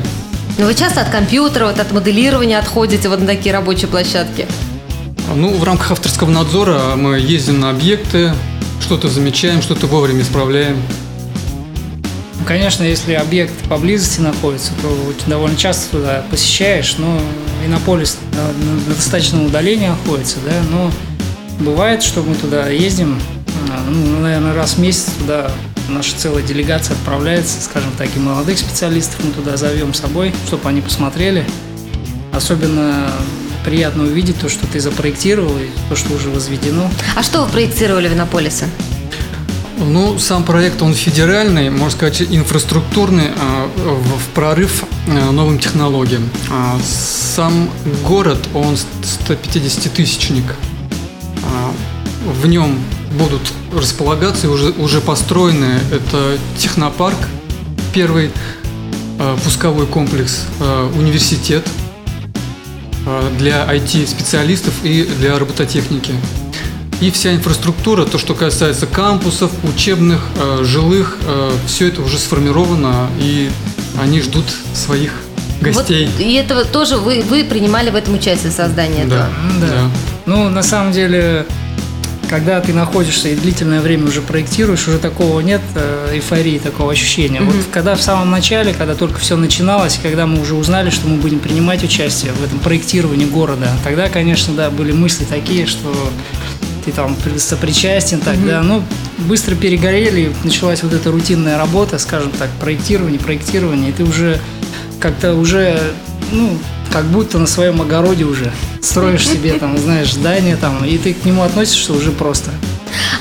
[0.57, 4.47] Но вы часто от компьютера, вот от моделирования отходите вот на такие рабочие площадки?
[5.35, 8.33] Ну, в рамках авторского надзора мы ездим на объекты,
[8.81, 10.81] что-то замечаем, что-то вовремя исправляем.
[12.45, 17.21] Конечно, если объект поблизости находится, то довольно часто туда посещаешь, но
[17.65, 20.91] Иннополис на достаточном удалении находится, да, но
[21.59, 23.19] бывает, что мы туда ездим,
[23.69, 25.51] а, ну, наверное, раз в месяц туда
[25.89, 30.67] наша целая делегация отправляется, скажем так, и молодых специалистов мы туда зовем с собой, чтобы
[30.69, 31.45] они посмотрели.
[32.31, 33.11] Особенно
[33.65, 36.89] приятно увидеть то, что ты запроектировал, и то, что уже возведено.
[37.15, 38.65] А что вы проектировали в Иннополисе?
[39.79, 46.29] Ну, сам проект, он федеральный, можно сказать, инфраструктурный, а, в прорыв а, новым технологиям.
[46.51, 47.69] А, сам
[48.05, 50.43] город, он 150-тысячник.
[52.41, 52.77] В нем
[53.17, 53.41] будут
[53.73, 57.17] располагаться уже, уже построены это технопарк,
[57.93, 58.31] первый
[59.43, 60.45] пусковой комплекс,
[60.95, 61.65] университет
[63.37, 66.13] для IT-специалистов и для робототехники
[67.01, 73.07] и вся инфраструктура, то, что касается кампусов, учебных, э, жилых, э, все это уже сформировано,
[73.19, 73.49] и
[74.01, 75.13] они ждут своих
[75.61, 76.07] гостей.
[76.07, 79.29] Вот, и этого тоже вы, вы принимали в этом участие создания да, этого?
[79.61, 79.67] Да.
[79.67, 79.91] да.
[80.25, 81.45] Ну, на самом деле,
[82.29, 87.39] когда ты находишься и длительное время уже проектируешь, уже такого нет э, эйфории, такого ощущения.
[87.39, 87.45] Mm-hmm.
[87.45, 91.17] Вот когда в самом начале, когда только все начиналось, когда мы уже узнали, что мы
[91.17, 95.91] будем принимать участие в этом проектировании города, тогда, конечно, да, были мысли такие, что
[96.89, 98.59] ты там сопричастен тогда.
[98.59, 98.63] Mm-hmm.
[98.63, 98.83] Ну,
[99.19, 104.39] быстро перегорели, началась вот эта рутинная работа, скажем так, проектирование, проектирование, и ты уже
[104.99, 105.79] как-то уже,
[106.31, 106.57] ну,
[106.91, 111.25] как будто на своем огороде уже строишь себе там, знаешь, здание там, и ты к
[111.25, 112.51] нему относишься уже просто.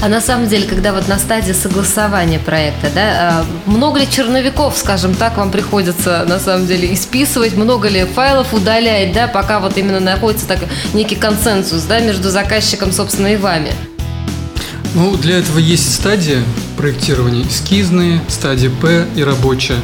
[0.01, 4.77] А на самом деле, когда вот на стадии согласования проекта, да, а, много ли черновиков,
[4.77, 9.77] скажем так, вам приходится на самом деле исписывать, много ли файлов удалять, да, пока вот
[9.77, 10.61] именно находится так
[10.95, 13.73] некий консенсус, да, между заказчиком, собственно, и вами?
[14.95, 16.43] Ну, для этого есть стадии
[16.77, 19.79] проектирования, эскизные, стадия П и рабочая.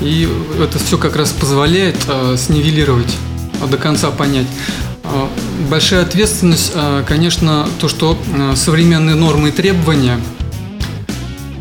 [0.00, 0.28] И
[0.60, 3.16] это все как раз позволяет э, снивелировать,
[3.62, 4.46] а до конца понять.
[5.04, 5.30] А,
[5.68, 10.18] большая ответственность, а, конечно, то, что а, современные нормы и требования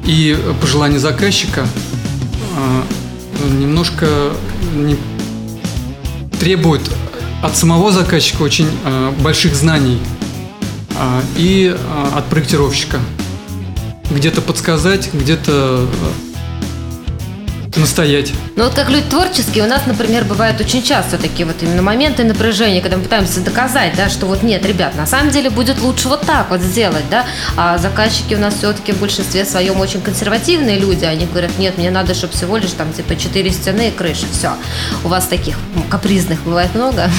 [0.06, 1.66] и пожелания заказчика
[3.58, 4.06] немножко
[4.76, 4.98] не
[6.40, 6.82] требуют
[7.42, 8.68] от самого заказчика очень
[9.20, 9.98] больших знаний
[11.38, 11.74] и
[12.14, 13.00] от проектировщика.
[14.12, 15.88] Где-то подсказать, где-то
[17.76, 18.32] настоять.
[18.56, 22.24] Ну вот как люди творческие, у нас, например, бывают очень часто такие вот именно моменты
[22.24, 26.08] напряжения, когда мы пытаемся доказать, да, что вот нет, ребят, на самом деле будет лучше
[26.08, 27.26] вот так вот сделать, да,
[27.58, 31.92] а заказчики у нас все-таки в большинстве своем очень консервативные люди, они говорят, нет, мне
[31.92, 34.54] надо, чтобы всего лишь там типа четыре стены и крыша, все.
[35.04, 35.58] У вас таких
[35.90, 37.10] капризных бывает много?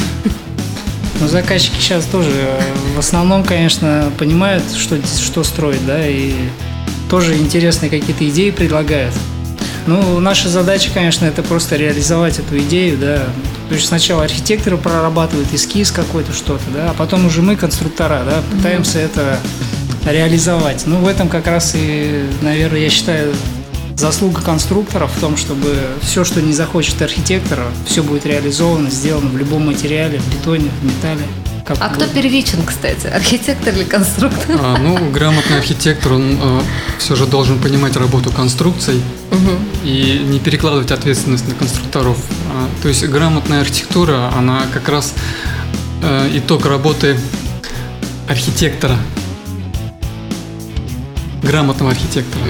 [1.20, 2.58] Ну, заказчики сейчас тоже
[2.96, 6.34] в основном, конечно, понимают, что, что строить, да, и
[7.08, 9.14] тоже интересные какие-то идеи предлагают.
[9.87, 13.25] Ну, наша задача, конечно, это просто реализовать эту идею, да.
[13.68, 18.42] То есть сначала архитекторы прорабатывают эскиз какой-то, что-то, да, а потом уже мы, конструктора, да,
[18.57, 19.05] пытаемся mm-hmm.
[19.05, 19.38] это
[20.07, 20.85] реализовать.
[20.87, 23.35] Ну, в этом как раз и, наверное, я считаю,
[23.97, 29.37] заслуга конструкторов в том, чтобы все, что не захочет архитектор, все будет реализовано, сделано в
[29.37, 31.25] любом материале, в бетоне, в металле.
[31.64, 34.57] Как А кто первичен, кстати, архитектор или конструктор?
[34.61, 36.61] А, ну, грамотный архитектор, он э,
[36.98, 39.00] все же должен понимать работу конструкций
[39.83, 42.18] и не перекладывать ответственность на конструкторов.
[42.53, 45.14] А, то есть грамотная архитектура, она как раз
[46.03, 47.18] э, итог работы
[48.29, 48.98] архитектора,
[51.42, 52.44] грамотного архитектора.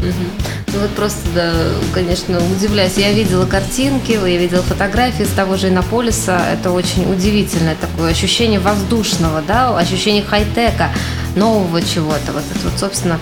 [0.00, 1.52] Ну вот просто, да,
[1.92, 2.96] конечно, удивляюсь.
[2.96, 6.40] Я видела картинки, я видела фотографии с того же Иннополиса.
[6.52, 10.90] Это очень удивительное такое ощущение воздушного, да, ощущение хай-тека,
[11.36, 12.32] нового чего-то.
[12.32, 13.18] Вот это вот, собственно,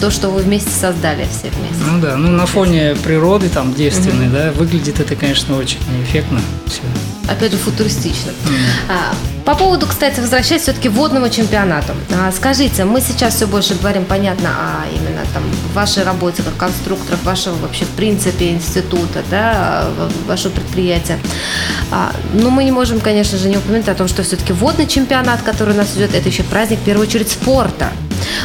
[0.00, 1.84] то, что вы вместе создали все вместе.
[1.90, 6.40] Ну да, ну на фоне природы там девственной, да, выглядит это, конечно, очень эффектно.
[6.66, 6.82] Все.
[7.28, 8.32] Опять же, футуристично.
[8.88, 11.92] А, по поводу, кстати, возвращаясь все-таки водному чемпионату.
[12.14, 15.42] А, скажите, мы сейчас все больше говорим, понятно, о именно там
[15.74, 19.86] вашей работе как конструкторов, вашего вообще в принципе института, да,
[20.26, 21.18] вашего предприятия.
[21.90, 25.42] А, но мы не можем, конечно же, не упомянуть о том, что все-таки водный чемпионат,
[25.42, 27.90] который у нас идет, это еще праздник, в первую очередь, спорта.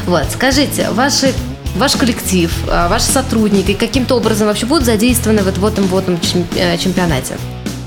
[0.06, 1.34] Вот, скажите, ваши
[1.76, 6.20] Ваш коллектив, ваши сотрудники каким-то образом вообще будут задействованы вот в этом водном
[6.58, 7.38] э, чемпионате?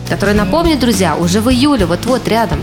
[0.09, 2.61] Который, напомню, друзья, уже в июле, вот-вот рядом.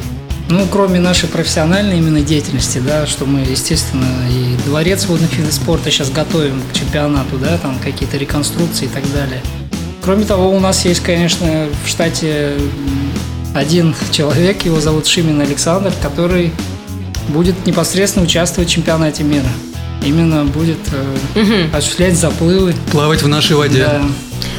[0.49, 5.89] Ну, кроме нашей профессиональной именно деятельности, да, что мы, естественно, и дворец водных видов спорта
[5.89, 9.41] сейчас готовим к чемпионату, да, там какие-то реконструкции и так далее.
[10.01, 12.57] Кроме того, у нас есть, конечно, в штате
[13.55, 16.51] один человек, его зовут Шимин Александр, который
[17.29, 19.47] будет непосредственно участвовать в чемпионате мира.
[20.03, 20.79] Именно будет
[21.35, 22.73] э, осуществлять заплывы.
[22.91, 23.85] Плавать в нашей воде.
[23.85, 24.01] Да.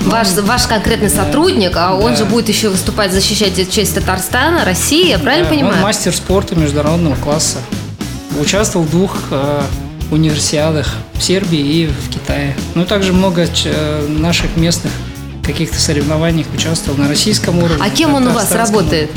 [0.03, 2.17] Ваш, ваш конкретный сотрудник, а он Да.
[2.19, 5.75] же будет еще выступать, защищать честь Татарстана, России, я правильно Да, понимаю?
[5.77, 7.59] Он мастер спорта международного класса.
[8.41, 9.63] Участвовал в двух э,
[10.11, 12.57] универсиадах в Сербии и в Китае.
[12.75, 14.93] Ну, также много ч- э, наших местных
[15.45, 17.83] каких-то соревнованиях участвовал на российском уровне.
[17.85, 19.11] А кем он у вас работает?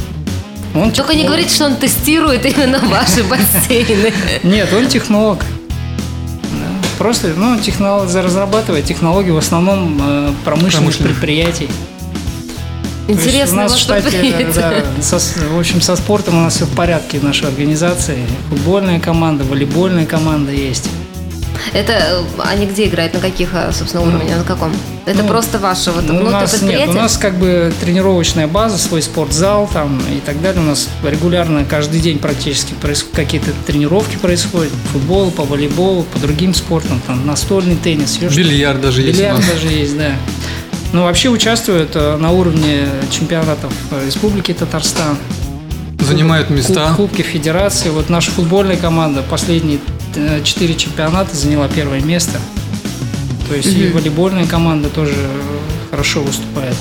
[0.74, 1.28] Он Только не технолог.
[1.28, 4.12] говорите, что он тестирует именно ваши бассейны.
[4.44, 5.40] Нет, он технолог.
[6.98, 11.12] Просто, ну, технолог, разрабатывает технологии в основном э, промышленных Промышленных.
[11.12, 11.70] предприятий.
[13.08, 16.72] Интересно, у нас в штате, да, со- в общем, со спортом у нас все в
[16.76, 18.18] порядке в нашей организации.
[18.50, 20.90] Футбольная команда, волейбольная команда есть.
[21.74, 23.14] Это э, они где играют?
[23.14, 24.36] На каких, а, собственно, уровне?
[24.36, 24.72] На каком?
[25.06, 28.78] Это ну, просто ваше вот Ну, у нас нет, у нас как бы тренировочная база,
[28.78, 30.62] свой спортзал там и так далее.
[30.62, 34.72] У нас регулярно каждый день практически проис- какие-то тренировки происходят.
[34.72, 38.18] По футболу, по волейболу, по другим спортам, там настольный теннис.
[38.18, 40.12] Бильярд даже есть у Бильярд даже есть, да.
[40.94, 45.18] Ну, вообще участвуют э, на уровне чемпионатов э, Республики Татарстан.
[46.00, 46.94] Занимают Куб- места.
[46.96, 47.90] Кубки Федерации.
[47.90, 49.80] Вот наша футбольная команда последние
[50.16, 52.40] э, четыре чемпионата заняла первое место.
[53.48, 55.16] То есть и волейбольная команда тоже
[55.92, 56.76] хорошо выступает.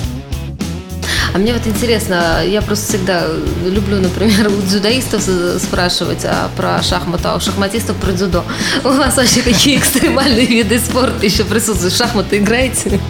[1.35, 3.27] А мне вот интересно, я просто всегда
[3.65, 5.21] люблю, например, у дзюдоистов
[5.61, 8.45] спрашивать а, про шахматы, а у шахматистов про дзюдо.
[8.85, 11.93] У вас вообще какие экстремальные виды спорта еще присутствуют?
[11.93, 13.01] Шахматы играете?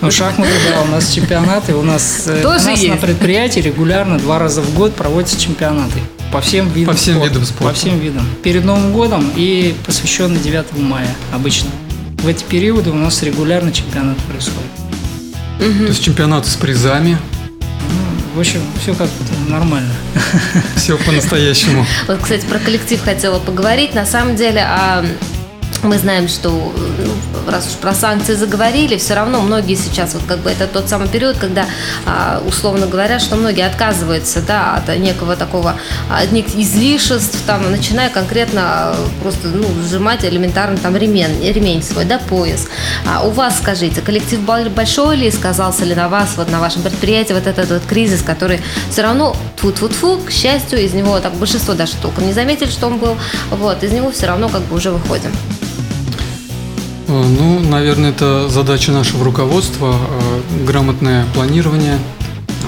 [0.00, 1.76] Ну, шахматы, да, у нас чемпионаты.
[1.76, 3.00] У нас, э, Тоже у нас на есть?
[3.00, 6.00] предприятии регулярно два раза в год проводятся чемпионаты.
[6.32, 7.28] По всем видам По всем спорта.
[7.32, 7.68] видам спорта.
[7.68, 8.26] По всем видам.
[8.42, 11.70] Перед Новым годом и посвященный 9 мая обычно.
[12.18, 14.70] В эти периоды у нас регулярно чемпионат происходит.
[15.58, 17.18] То есть чемпионаты с призами.
[18.34, 19.08] В общем, все как
[19.48, 19.92] нормально.
[20.76, 21.84] Все по-настоящему.
[22.06, 23.94] Вот, кстати, про коллектив хотела поговорить.
[23.94, 25.04] На самом деле, а,
[25.82, 30.40] мы знаем, что ну, раз уж про санкции заговорили, все равно многие сейчас, вот как
[30.40, 31.66] бы это тот самый период, когда,
[32.04, 35.76] а, условно говоря, что многие отказываются да, от некого такого,
[36.10, 42.04] от неких излишеств, там, начиная конкретно а, просто ну, сжимать элементарно там ремень, ремень свой,
[42.04, 42.66] да, пояс.
[43.06, 46.82] А у вас, скажите, коллектив бол- большой ли, сказался ли на вас, вот на вашем
[46.82, 48.60] предприятии вот этот вот кризис, который
[48.90, 52.68] все равно, тфу тфу тфу к счастью, из него так большинство даже толком не заметили,
[52.68, 53.16] что он был,
[53.50, 55.32] вот, из него все равно как бы уже выходим.
[57.08, 61.98] Э, Ну, наверное, это задача нашего руководства, э, грамотное планирование.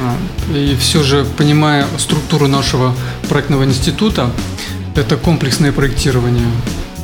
[0.02, 0.16] А,
[0.56, 2.94] И все же, понимая структуру нашего
[3.28, 4.30] проектного института,
[4.96, 6.46] это комплексное проектирование.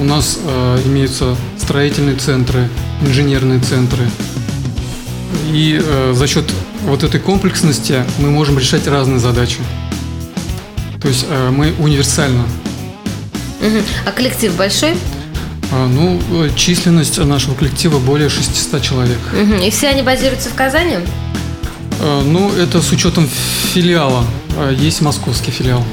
[0.01, 0.39] У нас
[0.85, 2.69] имеются строительные центры,
[3.03, 4.05] инженерные центры.
[5.53, 5.81] И
[6.13, 6.45] за счет
[6.83, 9.59] вот этой комплексности мы можем решать разные задачи.
[11.01, 12.45] То есть мы универсально.
[14.05, 14.97] А коллектив большой?
[15.73, 19.19] А, Ну, э, численность нашего коллектива более 600 человек.
[19.33, 19.61] Мгм.
[19.63, 20.99] И все они базируются в Казани?
[22.01, 23.29] Э, Ну, это с учетом
[23.73, 24.25] филиала.
[24.57, 25.85] Э, Есть московский филиал.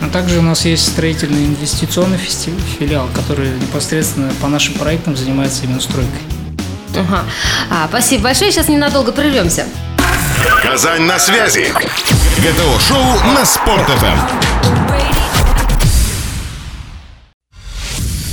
[0.00, 5.80] А также у нас есть строительный инвестиционный филиал, который непосредственно по нашим проектам занимается именно
[5.80, 6.20] стройкой.
[6.96, 7.24] Ага.
[7.70, 8.52] А, спасибо большое.
[8.52, 9.64] Сейчас ненадолго прервемся.
[10.62, 11.72] Казань на связи.
[12.38, 14.81] ГТО-шоу на Спорт.ФМ.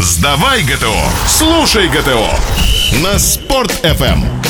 [0.01, 0.95] Сдавай ГТО,
[1.27, 2.29] слушай ГТО
[3.03, 4.48] на Спорт.ФМ.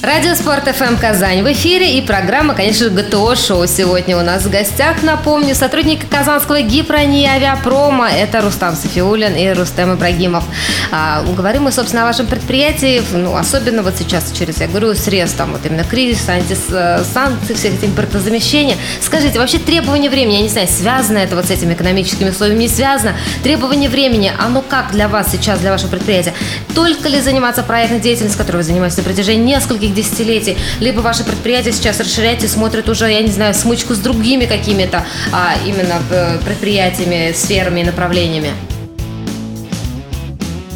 [0.00, 3.66] Радио Спорт ФМ Казань в эфире и программа, конечно, ГТО Шоу.
[3.66, 8.08] Сегодня у нас в гостях, напомню, сотрудники Казанского Гипрониавиапрома.
[8.08, 10.44] Это Рустам Софиулин и Рустем Ибрагимов.
[10.92, 15.32] А, говорим мы, собственно, о вашем предприятии, ну, особенно вот сейчас через, я говорю, срез,
[15.32, 18.76] там, вот именно кризис, антисанкции, всех этих импортозамещения.
[19.00, 22.68] Скажите, вообще требование времени, я не знаю, связано это вот с этими экономическими условиями, не
[22.68, 23.16] связано?
[23.42, 26.34] Требование времени, оно как для вас сейчас, для вашего предприятия?
[26.72, 31.72] Только ли заниматься проектной деятельностью, которой вы занимаетесь на протяжении нескольких десятилетий, либо ваше предприятие
[31.72, 37.32] сейчас расширяете, смотрит уже, я не знаю, смычку с другими какими-то а, именно э, предприятиями,
[37.32, 38.50] сферами и направлениями?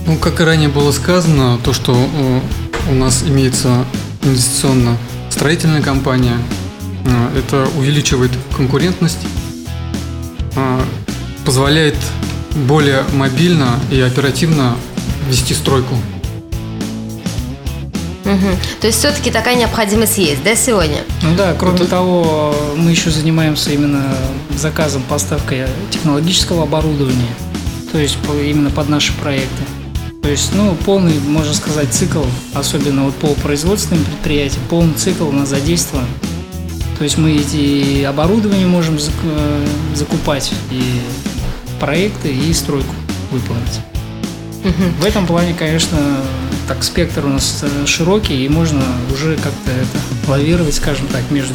[0.07, 2.41] Ну, как и ранее было сказано, то, что э,
[2.91, 3.85] у нас имеется
[4.23, 6.37] инвестиционно-строительная компания,
[7.05, 9.21] э, это увеличивает конкурентность,
[11.47, 11.97] позволяет
[12.55, 14.77] более мобильно и оперативно
[15.29, 15.97] вести стройку.
[18.33, 18.49] Угу.
[18.81, 20.99] То есть все-таки такая необходимость есть, да, сегодня?
[21.23, 21.91] Ну да, кроме вот.
[21.91, 24.05] того, мы еще занимаемся именно
[24.57, 27.35] заказом, поставкой технологического оборудования,
[27.91, 29.63] то есть именно под наши проекты.
[30.23, 32.23] То есть, ну, полный, можно сказать, цикл,
[32.55, 36.07] особенно вот по производственным предприятиям, полный цикл на задействован.
[36.97, 39.67] То есть мы эти оборудования можем э,
[39.97, 41.01] закупать и
[41.81, 42.95] проекты, и стройку
[43.33, 43.81] выполнить.
[45.01, 45.99] В этом плане, конечно,
[46.73, 48.81] так спектр у нас э, широкий, и можно
[49.13, 51.55] уже как-то это лавировать, скажем так, между...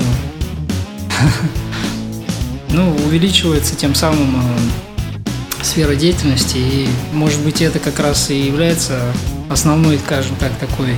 [2.69, 9.01] Ну, увеличивается тем самым э, сфера деятельности, и, может быть, это как раз и является
[9.49, 10.95] основной, скажем так, такой э,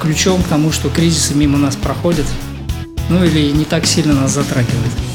[0.00, 2.26] ключом к тому, что кризисы мимо нас проходят,
[3.10, 5.07] ну или не так сильно нас затрагивают.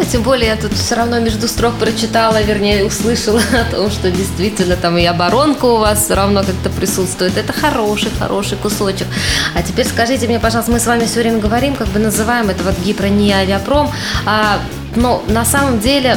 [0.00, 4.10] Ну, тем более я тут все равно между строк прочитала, вернее, услышала о том, что
[4.10, 7.36] действительно там и оборонка у вас все равно как-то присутствует.
[7.36, 9.06] Это хороший, хороший кусочек.
[9.54, 12.64] А теперь скажите мне, пожалуйста, мы с вами все время говорим, как бы называем это
[12.64, 13.90] вот гипро не авиапром,
[14.24, 14.60] а,
[14.96, 16.16] но на самом деле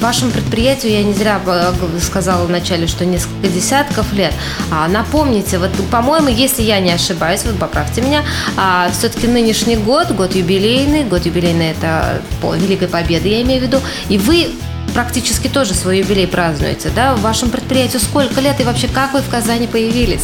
[0.00, 4.32] Вашему предприятию я не зря э, сказала вначале, что несколько десятков лет.
[4.70, 8.22] А напомните, вот, по-моему, если я не ошибаюсь, вы поправьте меня,
[8.56, 13.64] а, все-таки нынешний год, год юбилейный, год юбилейный это по Великой Победы, я имею в
[13.64, 14.52] виду, и вы
[14.94, 17.14] практически тоже свой юбилей празднуете, да?
[17.14, 20.22] В вашем предприятии сколько лет и вообще как вы в Казани появились?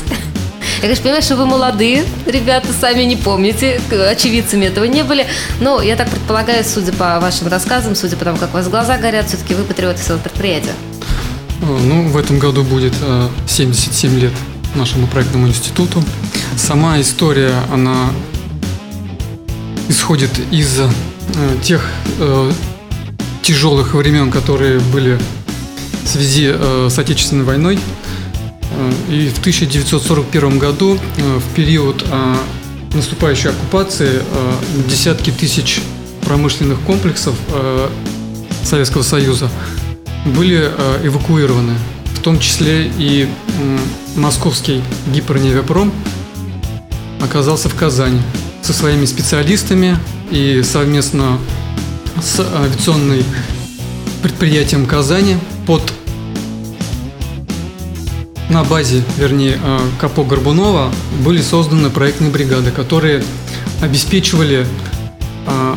[0.76, 5.26] Я, конечно, понимаю, что вы молодые, ребята, сами не помните, очевидцами этого не были.
[5.58, 8.98] Но я так предполагаю, судя по вашим рассказам, судя по тому, как у вас глаза
[8.98, 10.74] горят, все-таки вы патриоты своего предприятия.
[11.62, 12.92] Ну, в этом году будет
[13.48, 14.32] 77 э, лет
[14.74, 16.04] нашему проектному институту.
[16.58, 18.10] Сама история, она
[19.88, 20.88] исходит из э,
[21.62, 21.88] тех
[23.42, 25.18] тяжелых времен, которые были
[26.04, 26.52] в связи
[26.88, 27.78] с Отечественной войной.
[28.70, 32.34] Э, и в 1941 году, э, в период э,
[32.94, 34.22] наступающей оккупации,
[34.88, 35.82] десятки тысяч
[36.22, 37.34] промышленных комплексов
[38.64, 39.50] Советского Союза
[40.24, 40.70] были
[41.04, 41.74] эвакуированы,
[42.14, 43.28] в том числе и
[44.16, 45.92] московский гиперневиапром
[47.20, 48.20] оказался в Казани
[48.62, 49.98] со своими специалистами
[50.30, 51.38] и совместно
[52.22, 53.22] с авиационным
[54.22, 55.82] предприятием Казани под
[58.48, 60.92] на базе, вернее, э, КАПО Горбунова
[61.24, 63.22] были созданы проектные бригады, которые
[63.82, 64.66] обеспечивали
[65.46, 65.74] э,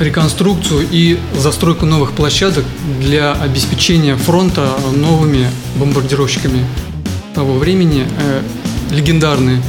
[0.00, 2.64] реконструкцию и застройку новых площадок
[3.00, 6.64] для обеспечения фронта новыми бомбардировщиками
[7.34, 8.42] того времени, э,
[8.90, 9.62] легендарные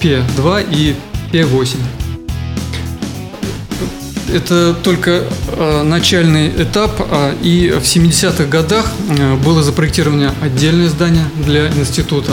[0.00, 0.94] Пе-2 и
[1.32, 2.01] Пе-8
[4.32, 11.24] это только э, начальный этап, э, и в 70-х годах э, было запроектировано отдельное здание
[11.44, 12.32] для института.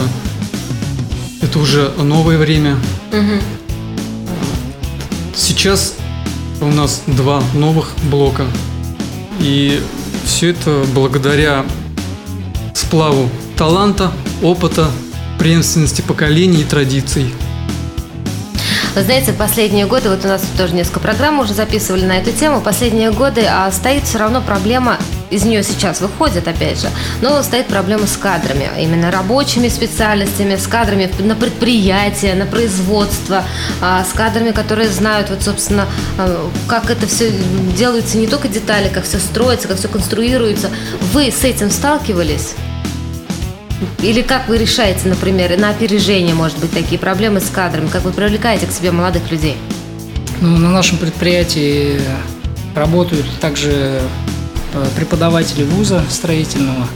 [1.42, 2.76] Это уже новое время.
[3.12, 4.36] Угу.
[5.34, 5.94] Сейчас
[6.60, 8.44] у нас два новых блока.
[9.40, 9.80] И
[10.24, 11.64] все это благодаря
[12.74, 14.90] сплаву таланта, опыта,
[15.38, 17.32] преемственности поколений и традиций.
[18.94, 22.60] Вы знаете, последние годы, вот у нас тоже несколько программ уже записывали на эту тему,
[22.60, 24.98] последние годы а стоит все равно проблема
[25.30, 26.88] из нее сейчас выходит, опять же,
[27.20, 33.44] но стоит проблема с кадрами, именно рабочими специальностями, с кадрами на предприятия, на производство,
[33.80, 35.86] а, с кадрами, которые знают, вот, собственно,
[36.18, 37.32] а, как это все
[37.76, 40.68] делается, не только детали, как все строится, как все конструируется.
[41.12, 42.56] Вы с этим сталкивались?
[44.02, 47.88] Или как вы решаете, например, на опережение, может быть, такие проблемы с кадрами?
[47.88, 49.56] Как вы привлекаете к себе молодых людей?
[50.40, 52.00] Ну, на нашем предприятии
[52.74, 54.00] работают также
[54.72, 56.86] э, преподаватели вуза строительного,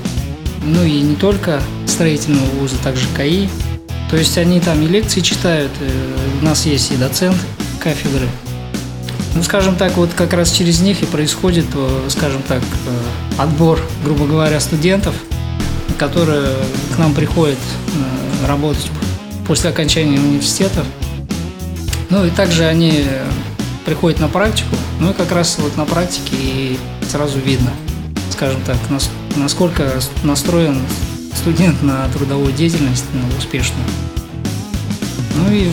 [0.63, 3.49] ну и не только строительного вуза, также КАИ.
[4.11, 5.91] То есть они там и лекции читают, э,
[6.41, 7.37] у нас есть и доцент
[7.81, 8.29] кафедры.
[9.35, 12.63] Ну, скажем так, вот как раз через них и происходит, э, скажем так,
[13.37, 15.15] отбор, грубо говоря, студентов,
[15.99, 16.57] которые
[16.95, 17.59] к нам приходят
[18.47, 18.91] работать
[19.47, 20.85] после окончания университета.
[22.11, 23.05] Ну и также они
[23.85, 26.79] приходят на практику, ну и как раз вот на практике и
[27.09, 27.71] сразу видно,
[28.31, 28.77] скажем так,
[29.37, 29.91] насколько
[30.23, 30.81] настроен
[31.35, 33.85] студент на трудовую деятельность, на успешную.
[35.37, 35.69] Ну и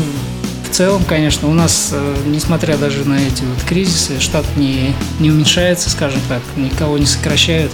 [0.68, 5.30] в целом, конечно, у нас, э, несмотря даже на эти вот кризисы, штат не, не
[5.30, 7.72] уменьшается, скажем так, никого не сокращают,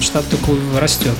[0.00, 1.14] штат только растет.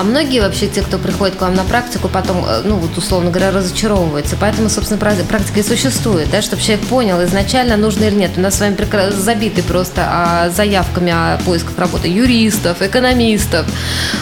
[0.00, 3.30] А многие вообще те, кто приходит к вам на практику, потом, э, ну вот условно
[3.30, 4.34] говоря, разочаровываются.
[4.40, 8.30] Поэтому, собственно, практика и существует, да, чтобы человек понял изначально нужно или нет.
[8.38, 8.78] У нас с вами
[9.10, 13.66] забиты просто а, заявками о поисках работы юристов, экономистов.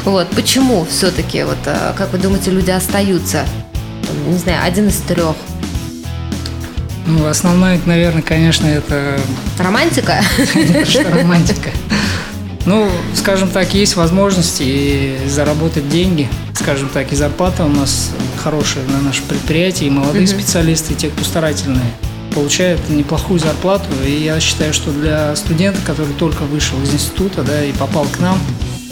[0.04, 0.28] Вот.
[0.30, 3.44] Почему все-таки, вот, э, как вы думаете, люди остаются?
[4.26, 5.36] Не знаю, один из трех.
[7.06, 9.16] Ну, основная, наверное, конечно, это...
[9.60, 10.22] Романтика?
[11.08, 11.70] Романтика.
[12.68, 16.28] Ну, скажем так, есть возможности и заработать деньги.
[16.52, 20.32] Скажем так, и зарплата у нас хорошая на нашем предприятии, и молодые угу.
[20.32, 21.90] специалисты, и те, кто старательные,
[22.34, 23.86] получают неплохую зарплату.
[24.06, 28.18] И я считаю, что для студента, который только вышел из института да, и попал к
[28.20, 28.38] нам,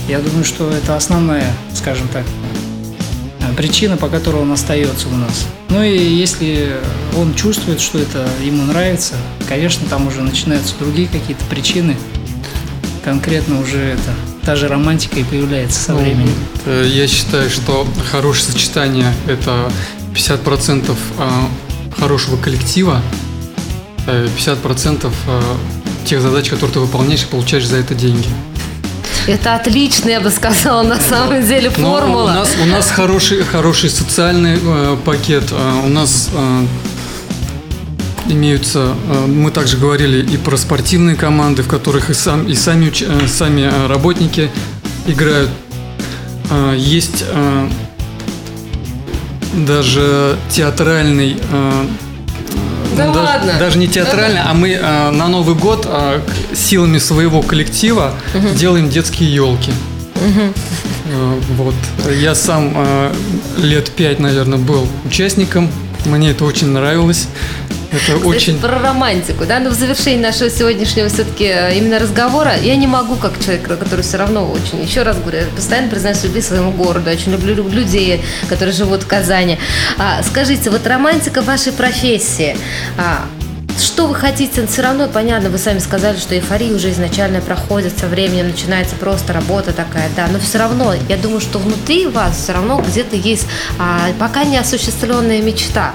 [0.09, 2.24] я думаю, что это основная, скажем так,
[3.59, 5.47] причина, по которой он остается у нас.
[5.68, 6.77] Ну и если
[7.14, 9.16] он чувствует, что это ему нравится,
[9.47, 11.95] конечно, там уже начинаются другие какие-то причины–
[13.07, 14.11] конкретно уже это
[14.45, 16.35] та же романтика и появляется со ну, временем.
[16.67, 19.71] Э, я считаю, что хорошее сочетание– это
[20.13, 21.49] 50% а,
[21.97, 23.01] хорошего коллектива,
[24.07, 25.43] 50% э,
[26.05, 28.29] тех задач, которые ты выполняешь и получаешь за это деньги.
[29.29, 32.33] Это отлично, я бы сказала, на самом деле формула.
[32.33, 36.67] Но у нас, у нас хороший, хороший социальный э, пакет, э, у нас э,
[38.29, 42.93] имеются, э, мы также говорили и про спортивные команды, в которых и, сам, и сами,
[43.01, 44.51] э, сами э, работники
[45.07, 45.51] играют.
[46.77, 47.24] Есть
[49.66, 51.37] даже театральный
[52.97, 53.53] да даже, ладно.
[53.59, 55.89] даже не театральный, а мы на Новый год
[56.55, 58.49] силами своего коллектива угу.
[58.55, 59.72] делаем детские елки.
[60.14, 60.55] Угу.
[61.57, 61.74] Вот.
[62.16, 63.11] Я сам
[63.57, 65.68] лет пять, наверное, был участником.
[66.05, 67.27] Мне это очень нравилось.
[67.97, 68.61] Это Кстати, очень...
[68.61, 73.17] Про романтику, да, но в завершении нашего сегодняшнего все-таки э, именно разговора я не могу,
[73.17, 77.11] как человек, который все равно очень, еще раз говорю, я постоянно признаюсь любви своему городу,
[77.11, 79.59] очень люблю людей, которые живут в Казани.
[79.99, 82.57] А, скажите, вот романтика вашей профессии,
[82.99, 83.25] а,
[83.79, 84.67] что вы хотите?
[84.67, 89.33] Все равно, понятно, вы сами сказали, что эйфория уже изначально проходит, со временем начинается просто
[89.33, 93.47] работа такая, да, но все равно, я думаю, что внутри вас все равно где-то есть
[93.79, 95.95] а, пока не осуществленная мечта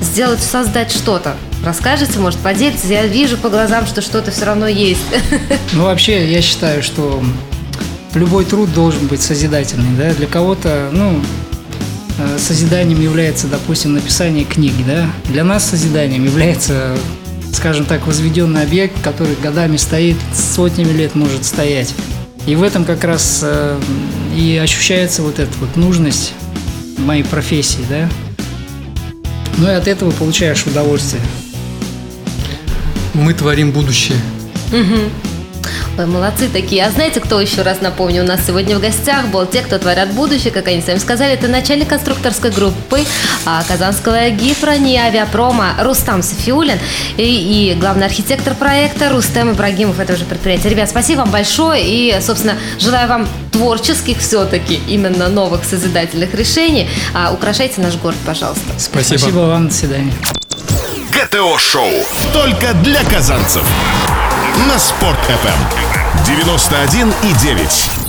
[0.00, 1.36] сделать, создать что-то.
[1.64, 2.84] Расскажете, может, поделитесь?
[2.84, 5.00] Я вижу по глазам, что что-то все равно есть.
[5.72, 7.22] Ну, вообще, я считаю, что
[8.14, 11.22] любой труд должен быть созидательный, да, для кого-то, ну,
[12.18, 16.96] э, созиданием является, допустим, написание книги, да, для нас созиданием является,
[17.52, 21.94] скажем так, возведенный объект, который годами стоит, сотнями лет может стоять.
[22.46, 23.78] И в этом как раз э,
[24.36, 26.32] и ощущается вот эта вот нужность
[26.98, 28.08] моей профессии, да,
[29.58, 31.22] ну и от этого получаешь удовольствие.
[33.14, 34.18] Мы творим будущее.
[34.72, 35.29] Угу.
[35.98, 36.84] Ой, молодцы такие.
[36.84, 40.12] А знаете, кто еще раз напомню, у нас сегодня в гостях был те, кто творят
[40.12, 41.32] будущее, как они сами сказали.
[41.34, 43.00] Это начальник конструкторской группы
[43.44, 46.78] а, Казанского Гифрони Авиапрома Рустам Софиулин
[47.16, 50.68] и, и главный архитектор проекта Рустем Ибрагимов этого же предприятия.
[50.68, 56.88] Ребят, спасибо вам большое и, собственно, желаю вам творческих все-таки именно новых созидательных решений.
[57.12, 58.70] А, украшайте наш город, пожалуйста.
[58.78, 59.18] Спасибо.
[59.18, 59.68] Спасибо вам.
[59.68, 60.12] До свидания.
[61.12, 61.90] ГТО-шоу.
[62.32, 63.64] Только для казанцев.
[64.68, 66.24] На Спорт-ФМ.
[66.24, 67.99] 91 и 9.